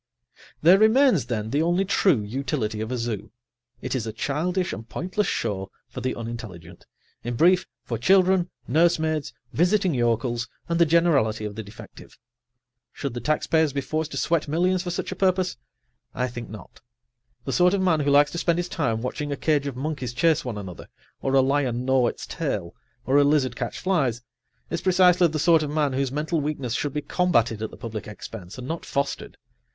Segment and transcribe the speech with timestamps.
[0.63, 3.29] There remains, then, the only true utility of a zoo:
[3.83, 6.87] it is a childish and pointless show for the unintelligent,
[7.23, 12.17] in brief, for children, nursemaids, visiting yokels and the generality of the defective.
[12.91, 15.55] Should the taxpayers be forced to sweat millions for such a purpose?
[16.15, 16.81] I think not.
[17.45, 20.13] The sort of man who likes to spend his time watching a cage of monkeys
[20.13, 20.87] chase one another,
[21.21, 22.73] or a lion gnaw its tail,
[23.05, 24.23] or a lizard catch flies,
[24.71, 28.07] is precisely the sort of man whose mental weakness should be combatted at the public
[28.07, 29.37] expense, and not fostered.